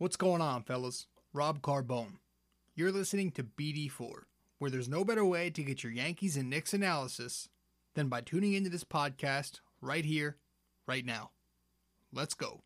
[0.00, 1.08] What's going on, fellas?
[1.32, 2.18] Rob Carbone.
[2.76, 4.26] You're listening to BD4,
[4.60, 7.48] where there's no better way to get your Yankees and Knicks analysis
[7.96, 10.36] than by tuning into this podcast right here,
[10.86, 11.32] right now.
[12.12, 12.62] Let's go.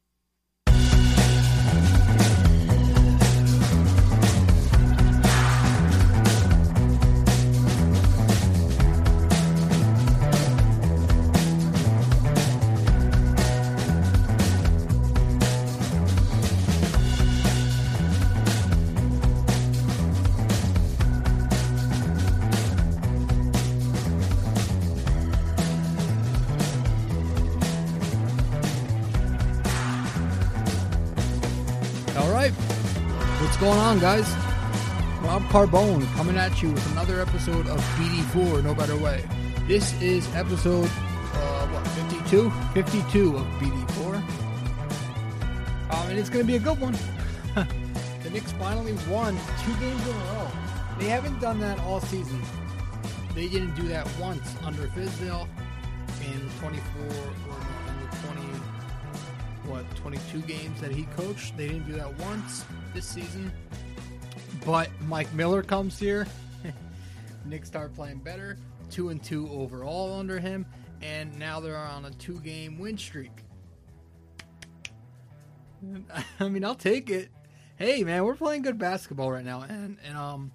[33.92, 34.34] On, guys?
[35.20, 39.22] Rob Carbone coming at you with another episode of BD4 No Better Way.
[39.68, 40.86] This is episode,
[41.34, 42.50] uh, what, 52?
[42.72, 44.14] 52 of BD4.
[45.90, 46.96] Um, and it's going to be a good one.
[48.22, 50.48] the Knicks finally won two games in a row.
[50.98, 52.40] They haven't done that all season.
[53.34, 55.46] They didn't do that once under Fizdale
[56.22, 58.42] in 24 or in the 20
[59.66, 61.56] what 22 games that he coached.
[61.56, 63.52] They didn't do that once this season.
[64.64, 66.26] But Mike Miller comes here.
[67.44, 68.58] Knicks start playing better.
[68.90, 70.66] Two and two overall under him,
[71.00, 73.32] and now they're on a two-game win streak.
[76.40, 77.30] I mean, I'll take it.
[77.76, 80.52] Hey, man, we're playing good basketball right now, and and um,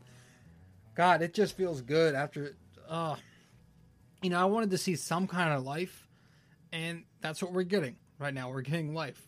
[0.96, 2.56] God, it just feels good after.
[2.88, 3.16] Uh,
[4.22, 6.08] you know, I wanted to see some kind of life,
[6.72, 8.50] and that's what we're getting right now.
[8.50, 9.22] We're getting life.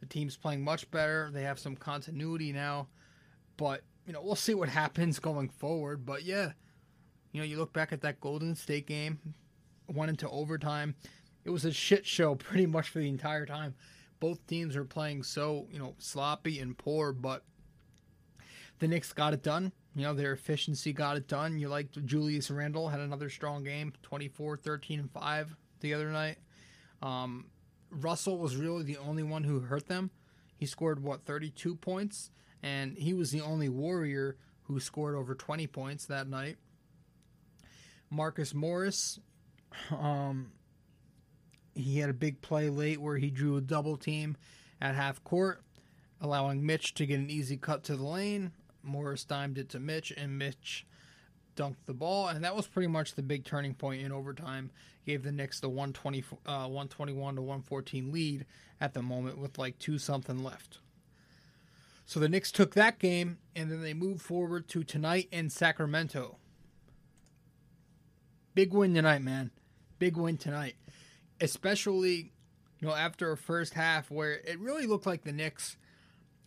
[0.00, 1.30] The team's playing much better.
[1.32, 2.88] They have some continuity now,
[3.56, 6.06] but you know we'll see what happens going forward.
[6.06, 6.52] But yeah,
[7.32, 9.18] you know you look back at that Golden State game,
[9.88, 10.94] went into overtime.
[11.44, 13.74] It was a shit show pretty much for the entire time.
[14.18, 17.44] Both teams were playing so you know sloppy and poor, but
[18.78, 19.72] the Knicks got it done.
[19.94, 21.58] You know, their efficiency got it done.
[21.58, 26.36] You like Julius Randle had another strong game, 24, 13, and 5 the other night.
[27.00, 27.46] Um,
[27.90, 30.10] Russell was really the only one who hurt them.
[30.56, 32.30] He scored, what, 32 points?
[32.62, 36.56] And he was the only Warrior who scored over 20 points that night.
[38.10, 39.18] Marcus Morris,
[39.90, 40.52] um,
[41.74, 44.36] he had a big play late where he drew a double team
[44.80, 45.62] at half court,
[46.20, 48.52] allowing Mitch to get an easy cut to the lane.
[48.82, 50.86] Morris dimed it to Mitch, and Mitch
[51.56, 54.70] dunked the ball, and that was pretty much the big turning point in overtime.
[55.04, 58.46] Gave the Knicks the 120, uh, 121 to 114 lead
[58.80, 60.78] at the moment with like two something left.
[62.06, 66.38] So the Knicks took that game, and then they moved forward to tonight in Sacramento.
[68.54, 69.50] Big win tonight, man.
[69.98, 70.76] Big win tonight,
[71.40, 72.32] especially
[72.78, 75.76] you know after a first half where it really looked like the Knicks.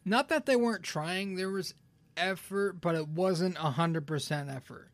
[0.06, 1.74] Not that they weren't trying, there was
[2.16, 4.90] effort, but it wasn't hundred percent effort.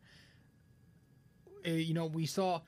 [1.64, 2.60] Uh, you know, we saw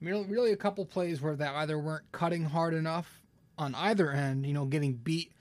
[0.00, 3.20] really a couple plays where they either weren't cutting hard enough
[3.58, 5.32] on either end, you know, getting beat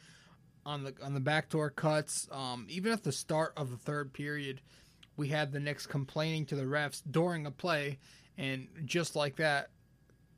[0.65, 2.27] on the on the backdoor cuts.
[2.31, 4.61] Um, even at the start of the third period,
[5.17, 7.99] we had the Knicks complaining to the refs during a play,
[8.37, 9.69] and just like that,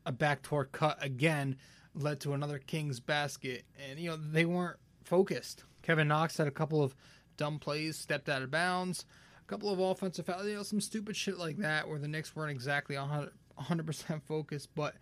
[0.06, 1.58] a backdoor cut again
[1.96, 5.64] led to another Kings basket, and you know they weren't focused.
[5.82, 6.96] Kevin Knox had a couple of
[7.38, 9.06] dumb plays, stepped out of bounds
[9.44, 12.36] a couple of offensive fouls, you know, some stupid shit like that where the Knicks
[12.36, 14.96] weren't exactly 100 percent focused, but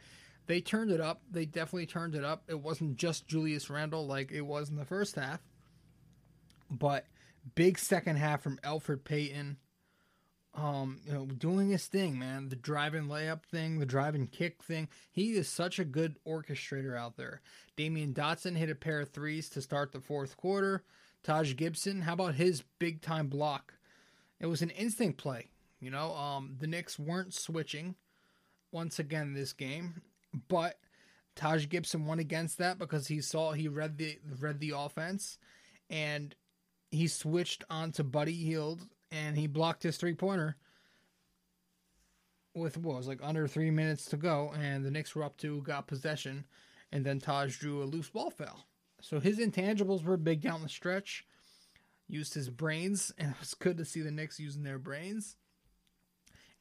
[0.51, 1.21] they turned it up.
[1.31, 2.43] They definitely turned it up.
[2.49, 5.39] It wasn't just Julius Randle like it was in the first half,
[6.69, 7.05] but
[7.55, 9.55] big second half from Elfrid Payton.
[10.53, 12.49] Um, you know, doing his thing, man.
[12.49, 14.89] The driving layup thing, the driving kick thing.
[15.09, 17.39] He is such a good orchestrator out there.
[17.77, 20.83] Damyean Dotson hit a pair of threes to start the fourth quarter.
[21.23, 23.75] Taj Gibson, how about his big time block?
[24.41, 25.51] It was an instinct play.
[25.79, 27.95] You know, um, the Knicks weren't switching
[28.73, 30.01] once again this game,
[30.47, 30.79] but
[31.35, 35.37] Taj Gibson won against that because he saw he read the read the offense,
[35.89, 36.35] and
[36.91, 40.55] he switched onto Buddy Hield and he blocked his three pointer
[42.53, 45.61] with what was like under three minutes to go, and the Knicks were up to
[45.61, 46.45] got possession,
[46.91, 48.65] and then Taj drew a loose ball foul.
[49.01, 51.25] So his intangibles were big down the stretch
[52.11, 55.35] used his brains, and it was good to see the Knicks using their brains.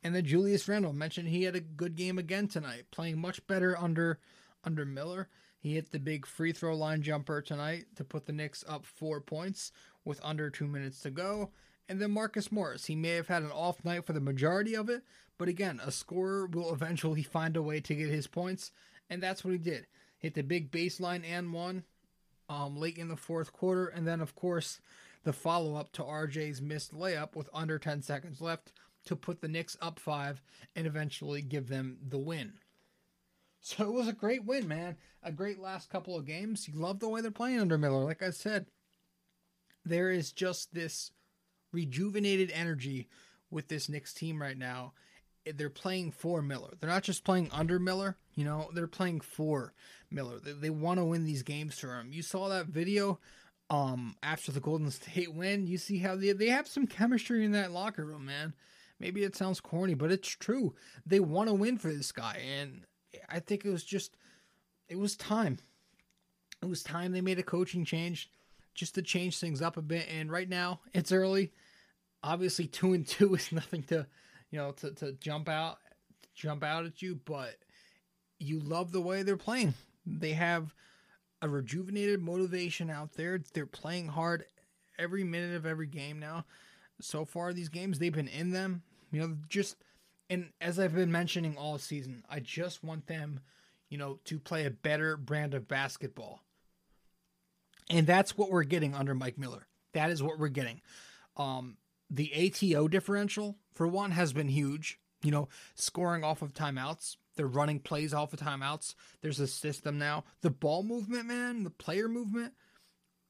[0.02, 3.76] And then Julius Randle mentioned he had a good game again tonight, playing much better
[3.78, 4.18] under
[4.64, 5.28] under Miller.
[5.58, 9.20] He hit the big free throw line jumper tonight to put the Knicks up four
[9.20, 9.72] points
[10.04, 11.50] with under two minutes to go.
[11.88, 14.88] And then Marcus Morris, he may have had an off night for the majority of
[14.88, 15.02] it,
[15.38, 18.70] but again, a scorer will eventually find a way to get his points,
[19.10, 19.86] and that's what he did.
[20.16, 21.84] Hit the big baseline and one,
[22.48, 24.80] um, late in the fourth quarter, and then of course
[25.24, 28.72] the follow up to RJ's missed layup with under 10 seconds left
[29.06, 30.42] to put the Knicks up five
[30.76, 32.54] and eventually give them the win.
[33.62, 34.96] So it was a great win, man.
[35.22, 36.66] A great last couple of games.
[36.66, 38.04] You love the way they're playing under Miller.
[38.04, 38.66] Like I said,
[39.84, 41.12] there is just this
[41.72, 43.08] rejuvenated energy
[43.50, 44.94] with this Knicks team right now.
[45.44, 46.74] They're playing for Miller.
[46.78, 49.74] They're not just playing under Miller, you know, they're playing for
[50.10, 50.38] Miller.
[50.38, 52.12] They, they want to win these games for him.
[52.12, 53.18] You saw that video
[53.68, 55.66] um after the Golden State win.
[55.66, 58.54] You see how they, they have some chemistry in that locker room, man.
[59.00, 60.74] Maybe it sounds corny, but it's true.
[61.04, 62.84] They want to win for this guy and
[63.28, 64.16] I think it was just
[64.88, 65.58] it was time.
[66.62, 68.30] It was time they made a coaching change
[68.74, 70.06] just to change things up a bit.
[70.10, 71.52] And right now, it's early.
[72.22, 74.06] Obviously, two and two is nothing to,
[74.50, 75.78] you know, to, to jump out,
[76.34, 77.20] jump out at you.
[77.24, 77.56] But
[78.38, 79.74] you love the way they're playing.
[80.04, 80.74] They have
[81.40, 83.40] a rejuvenated motivation out there.
[83.54, 84.44] They're playing hard
[84.98, 86.44] every minute of every game now.
[87.00, 88.82] So far, these games they've been in them.
[89.10, 89.76] You know, just
[90.28, 93.40] and as I've been mentioning all season, I just want them,
[93.88, 96.40] you know, to play a better brand of basketball.
[97.90, 99.66] And that's what we're getting under Mike Miller.
[99.92, 100.80] That is what we're getting.
[101.36, 101.76] Um,
[102.08, 105.00] the ATO differential, for one, has been huge.
[105.22, 107.16] You know, scoring off of timeouts.
[107.36, 108.94] They're running plays off of timeouts.
[109.20, 110.24] There's a system now.
[110.40, 112.54] The ball movement, man, the player movement,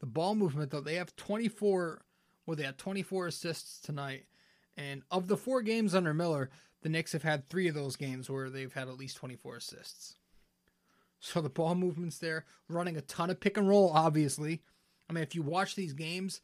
[0.00, 2.02] the ball movement, though, they have 24,
[2.46, 4.24] well, they had 24 assists tonight.
[4.76, 6.50] And of the four games under Miller,
[6.82, 10.16] the Knicks have had three of those games where they've had at least 24 assists.
[11.18, 14.62] So the ball movement's there, running a ton of pick and roll, obviously.
[15.08, 16.40] I mean, if you watch these games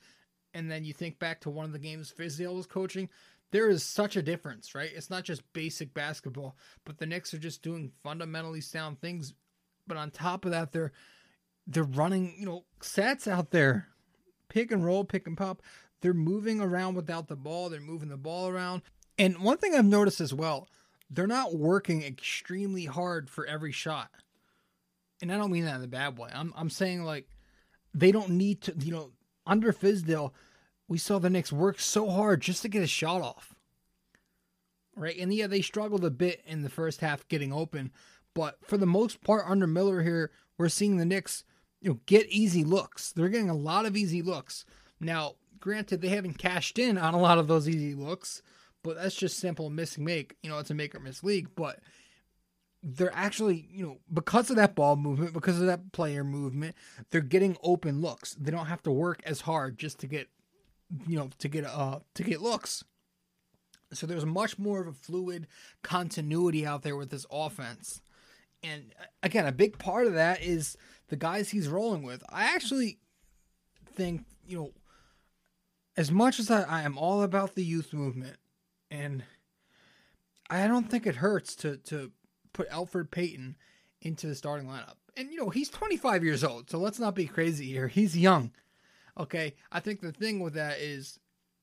[0.52, 3.08] and then you think back to one of the games Fizdale was coaching,
[3.52, 4.90] there is such a difference, right?
[4.94, 9.34] It's not just basic basketball, but the Knicks are just doing fundamentally sound things.
[9.86, 10.92] But on top of that, they're
[11.66, 13.88] they're running, you know, sets out there.
[14.48, 15.62] Pick and roll, pick and pop.
[16.06, 17.68] They're moving around without the ball.
[17.68, 18.82] They're moving the ball around.
[19.18, 20.68] And one thing I've noticed as well,
[21.10, 24.08] they're not working extremely hard for every shot.
[25.20, 26.30] And I don't mean that in a bad way.
[26.32, 27.28] I'm I'm saying like
[27.92, 29.10] they don't need to, you know,
[29.48, 30.30] under Fizdale,
[30.86, 33.56] we saw the Knicks work so hard just to get a shot off.
[34.94, 35.18] Right?
[35.18, 37.90] And yeah, they struggled a bit in the first half getting open,
[38.32, 41.42] but for the most part under Miller here, we're seeing the Knicks,
[41.80, 43.10] you know, get easy looks.
[43.10, 44.64] They're getting a lot of easy looks.
[45.00, 48.42] Now, granted, they haven't cashed in on a lot of those easy looks,
[48.82, 50.36] but that's just simple missing make.
[50.42, 51.80] You know, it's a make or miss league, but
[52.82, 56.76] they're actually, you know, because of that ball movement, because of that player movement,
[57.10, 58.34] they're getting open looks.
[58.34, 60.28] They don't have to work as hard just to get,
[61.06, 62.84] you know, to get uh to get looks.
[63.92, 65.46] So there's much more of a fluid
[65.82, 68.00] continuity out there with this offense.
[68.62, 70.76] And again, a big part of that is
[71.08, 72.22] the guys he's rolling with.
[72.28, 72.98] I actually
[73.94, 74.70] think, you know,
[75.96, 78.36] as much as I, I am all about the youth movement,
[78.90, 79.24] and
[80.50, 82.12] I don't think it hurts to to
[82.52, 83.56] put Elfrid Payton
[84.00, 84.94] into the starting lineup.
[85.16, 87.88] And you know, he's 25 years old, so let's not be crazy here.
[87.88, 88.52] He's young.
[89.18, 89.54] Okay?
[89.72, 91.18] I think the thing with that is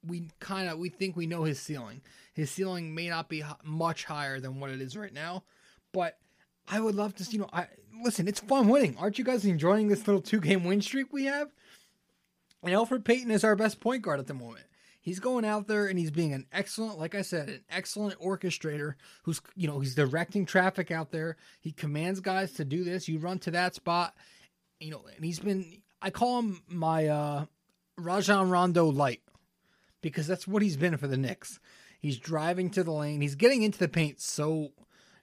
[0.05, 2.01] we kind of we think we know his ceiling.
[2.33, 5.43] His ceiling may not be much higher than what it is right now,
[5.91, 6.17] but
[6.67, 7.67] I would love to, see, you know, I
[8.03, 8.97] listen, it's fun winning.
[8.97, 11.49] Aren't you guys enjoying this little two-game win streak we have?
[12.63, 14.65] And Elfrid Payton is our best point guard at the moment
[15.03, 18.95] he's going out there and he's being an excellent, like I said, an excellent orchestrator
[19.23, 21.35] who's, you know, he's directing traffic out there.
[21.59, 23.07] He commands guys to do this.
[23.07, 24.15] You run to that spot,
[24.79, 27.45] you know, and he's been, I call him my uh,
[27.97, 29.21] Rajon Rondo light
[30.01, 31.59] because that's what he's been for the Knicks.
[31.99, 33.21] He's driving to the lane.
[33.21, 34.71] He's getting into the paint so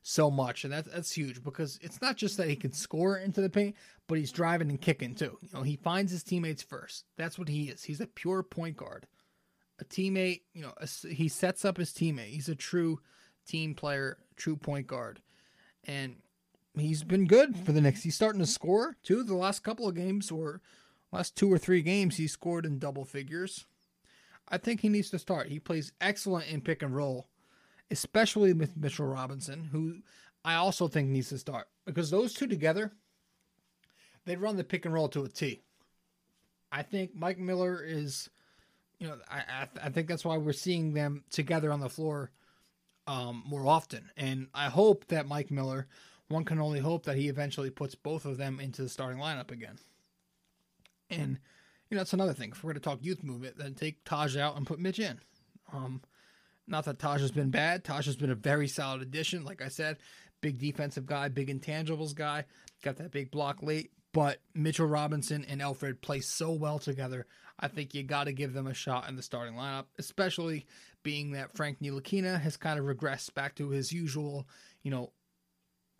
[0.02, 3.40] so much, and that's that's huge because it's not just that he can score into
[3.40, 3.76] the paint,
[4.08, 5.38] but he's driving and kicking too.
[5.42, 7.04] You know, he finds his teammates first.
[7.16, 7.84] That's what he is.
[7.84, 9.06] He's a pure point guard
[9.80, 12.28] a teammate, you know, a, he sets up his teammate.
[12.28, 13.00] He's a true
[13.46, 15.20] team player, true point guard.
[15.84, 16.16] And
[16.76, 18.02] he's been good for the Knicks.
[18.02, 19.22] He's starting to score too.
[19.22, 20.60] The last couple of games or
[21.10, 23.66] last two or three games, he scored in double figures.
[24.48, 25.48] I think he needs to start.
[25.48, 27.28] He plays excellent in pick and roll,
[27.90, 29.96] especially with Mitchell Robinson, who
[30.44, 32.92] I also think needs to start because those two together,
[34.24, 35.62] they run the pick and roll to a T.
[36.72, 38.30] I think Mike Miller is
[38.98, 42.30] you know, I I, I think that's why we're seeing them together on the floor
[43.06, 44.10] um, more often.
[44.16, 45.88] And I hope that Mike Miller,
[46.28, 49.50] one can only hope that he eventually puts both of them into the starting lineup
[49.50, 49.78] again.
[51.08, 51.38] And
[51.88, 52.50] you know, that's another thing.
[52.52, 55.18] If we're going to talk youth movement, then take Taj out and put Mitch in.
[55.72, 56.02] Um,
[56.70, 57.84] not that Taj has been bad.
[57.84, 59.44] Taj has been a very solid addition.
[59.44, 59.98] Like I said,
[60.40, 62.44] big defensive guy, big intangibles guy.
[62.82, 67.26] Got that big block late, But Mitchell Robinson and Elfrid play so well together.
[67.58, 70.66] I think you got to give them a shot in the starting lineup, especially
[71.02, 74.48] being that Frank Ntilikina has kind of regressed back to his usual,
[74.82, 75.12] you know,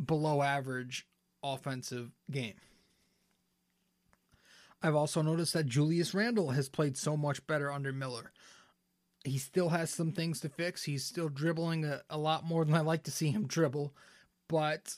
[0.05, 1.07] below average
[1.43, 2.55] offensive game.
[4.83, 8.33] I've also noticed that Julius Randle has played so much better under Miller.
[9.25, 10.85] He still has some things to fix.
[10.85, 13.93] He's still dribbling a, a lot more than I like to see him dribble,
[14.49, 14.97] but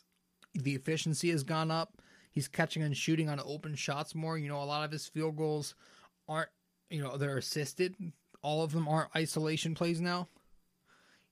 [0.55, 2.01] the efficiency has gone up.
[2.31, 4.39] He's catching and shooting on open shots more.
[4.39, 5.75] You know, a lot of his field goals
[6.29, 6.49] aren't,
[6.89, 7.95] you know, they're assisted.
[8.43, 10.29] All of them aren't isolation plays now.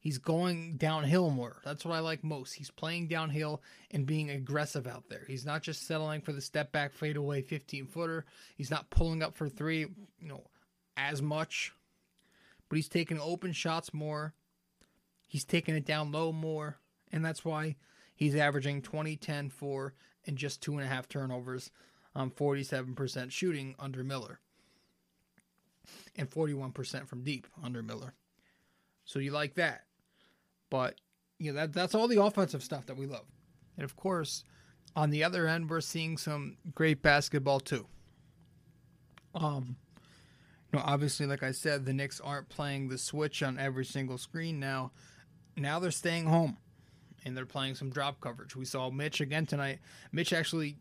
[0.01, 1.61] He's going downhill more.
[1.63, 2.55] That's what I like most.
[2.55, 5.25] He's playing downhill and being aggressive out there.
[5.27, 8.25] He's not just settling for the step back fadeaway 15 footer.
[8.57, 10.45] He's not pulling up for three, you know,
[10.97, 11.73] as much.
[12.71, 14.33] But he's taking open shots more.
[15.29, 16.79] He's taking it down low more.
[17.13, 17.77] And that's why
[18.15, 19.95] he's averaging 20, 10, 4,
[20.27, 21.71] and just two and a half turnovers
[22.15, 24.41] on 47% shooting under Miller.
[26.17, 28.15] And 41% from deep under Miller.
[29.05, 29.83] So you like that.
[30.71, 30.95] But
[31.39, 33.27] you know that that's all the offensive stuff that we love.
[33.77, 34.45] And of course,
[34.95, 37.87] on the other end, we're seeing some great basketball too.
[39.35, 39.77] Um,
[40.79, 44.61] know, obviously, like I said, the Knicks aren't playing the switch on every single screen
[44.61, 44.93] now.
[45.57, 46.59] Now they're staying home,
[47.25, 48.55] and they're playing some drop coverage.
[48.55, 49.81] We saw Mitch again tonight.
[50.13, 50.77] Mitch actually,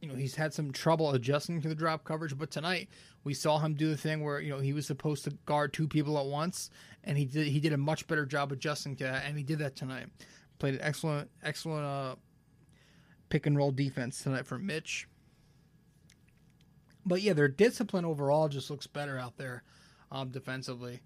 [0.00, 2.88] you know, he's had some trouble adjusting to the drop coverage, but tonight
[3.24, 5.88] we saw him do the thing where you know he was supposed to guard two
[5.88, 6.70] people at once,
[7.02, 9.58] and he did he did a much better job adjusting to that, and he did
[9.58, 10.06] that tonight.
[10.60, 12.14] Played an excellent excellent uh,
[13.28, 15.08] pick and roll defense tonight for Mitch.
[17.06, 19.62] But yeah, their discipline overall just looks better out there
[20.10, 21.00] um, defensively.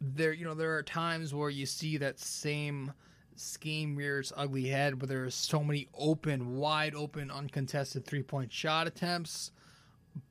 [0.00, 2.92] There, you know, there are times where you see that same
[3.34, 8.52] scheme rears ugly head, where there are so many open, wide open, uncontested three point
[8.52, 9.52] shot attempts,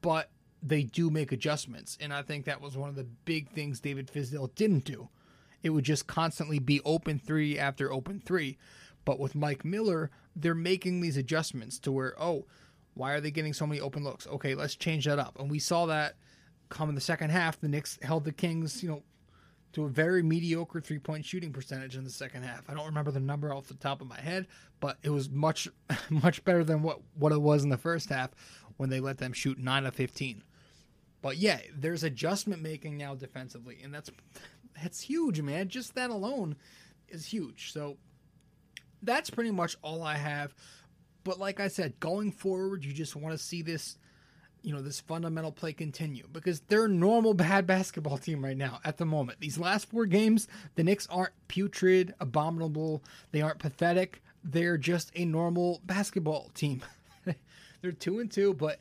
[0.01, 0.29] but
[0.61, 1.97] they do make adjustments.
[1.99, 5.09] And I think that was one of the big things David Fizdale didn't do.
[5.63, 8.57] It would just constantly be open three after open three.
[9.03, 12.45] But with Mike Miller, they're making these adjustments to where, oh,
[12.95, 14.25] why are they getting so many open looks?
[14.27, 15.39] Okay, let's change that up.
[15.39, 16.15] And we saw that
[16.69, 17.59] come in the second half.
[17.59, 19.03] The Knicks held the Kings, you know,
[19.73, 22.63] to a very mediocre three point shooting percentage in the second half.
[22.69, 24.47] I don't remember the number off the top of my head,
[24.79, 25.67] but it was much,
[26.09, 28.31] much better than what, what it was in the first half
[28.77, 30.43] when they let them shoot 9 of 15.
[31.21, 34.11] But yeah, there's adjustment making now defensively, and that's
[34.81, 35.69] that's huge, man.
[35.69, 36.55] Just that alone
[37.09, 37.71] is huge.
[37.71, 37.97] So
[39.01, 40.53] that's pretty much all I have.
[41.25, 43.97] But like I said, going forward, you just want to see this,
[44.61, 48.79] you know, this fundamental play continue because they're a normal bad basketball team right now
[48.85, 49.39] at the moment.
[49.41, 53.03] These last four games, the Knicks aren't putrid, abominable.
[53.31, 54.21] They aren't pathetic.
[54.43, 56.83] They're just a normal basketball team.
[57.81, 58.79] they're two and two, but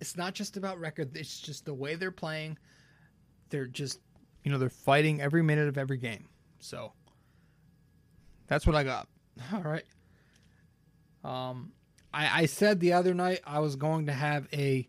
[0.00, 1.16] it's not just about record.
[1.16, 2.58] It's just the way they're playing.
[3.50, 4.00] They're just,
[4.42, 6.28] you know, they're fighting every minute of every game.
[6.58, 6.92] So
[8.48, 9.06] that's what I got.
[9.52, 9.84] All right.
[11.24, 11.72] Um,
[12.12, 14.88] I, I said the other night I was going to have a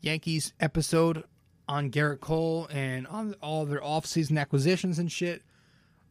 [0.00, 1.24] Yankees episode
[1.68, 5.42] on Gerrit Cole and on all their offseason acquisitions and shit.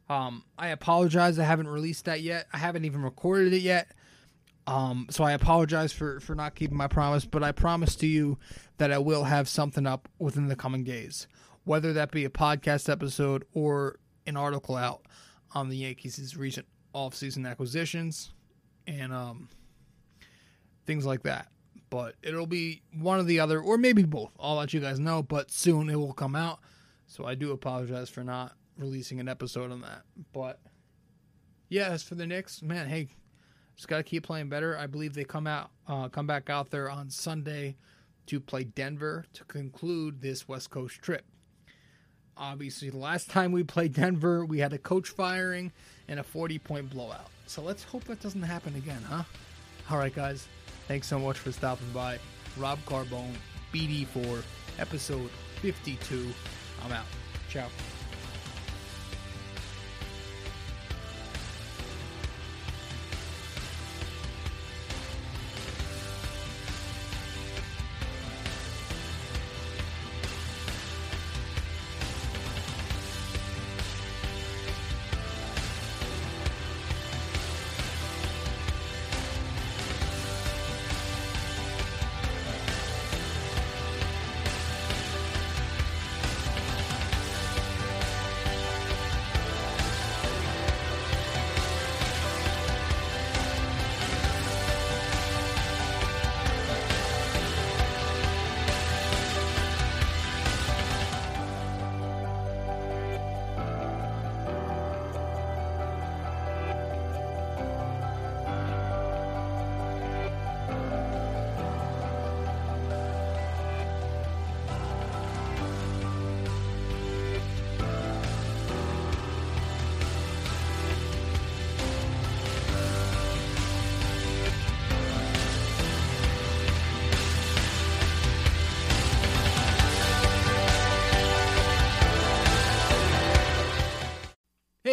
[0.09, 1.37] Um, I apologize.
[1.37, 2.47] I haven't released that yet.
[2.51, 3.91] I haven't even recorded it yet.
[4.65, 8.37] Um, so I apologize for, for not keeping my promise, but I promise to you
[8.77, 11.27] that I will have something up within the coming days,
[11.63, 15.01] whether that be a podcast episode or an article out
[15.53, 18.31] on the Yankees' recent offseason acquisitions
[18.89, 19.49] and um,
[20.85, 21.47] things like that.
[21.89, 24.31] But it'll be one or the other, or maybe both.
[24.39, 26.59] I'll let you guys know, but soon it will come out.
[27.07, 30.03] So I do apologize for not releasing an episode on that.
[30.33, 30.59] But
[31.67, 33.07] yeah, as for the Knicks, man, hey,
[33.75, 34.77] just got to keep playing better.
[34.77, 37.77] I believe they come out, uh, come back out there on Sunday
[38.27, 41.25] to play Denver to conclude this West Coast trip.
[42.37, 45.71] Obviously, the last time we played Denver, we had a coach firing
[46.09, 47.27] and a 40 point blowout.
[47.45, 49.23] So let's hope that doesn't happen again, huh?
[49.89, 50.47] All right, guys.
[50.87, 52.19] Thanks so much for stopping by.
[52.57, 53.35] Rob Carbone,
[53.73, 54.43] BD4,
[54.79, 55.29] episode
[55.61, 56.33] 52.
[56.83, 57.05] I'm out.
[57.49, 57.67] Ciao.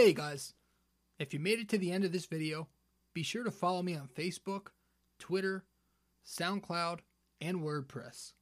[0.07, 0.55] Hey guys,
[1.19, 2.69] if you made it to the end of this video,
[3.13, 4.69] be sure to follow me on Facebook,
[5.19, 5.65] Twitter,
[6.25, 7.01] SoundCloud,
[7.41, 8.35] and WordPress.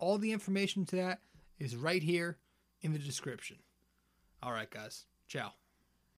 [0.00, 1.20] All the information to that
[1.56, 2.38] is right here
[2.82, 3.58] in the description.
[4.42, 5.06] All right, guys.
[5.28, 5.52] Ciao.